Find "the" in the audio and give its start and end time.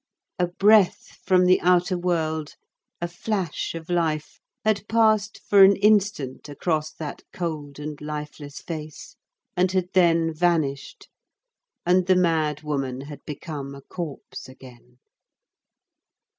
1.45-1.61, 12.07-12.15